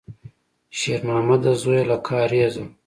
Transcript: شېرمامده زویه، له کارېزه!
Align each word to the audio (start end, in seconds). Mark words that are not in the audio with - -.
شېرمامده 0.77 1.51
زویه، 1.61 1.83
له 1.89 1.97
کارېزه! 2.07 2.63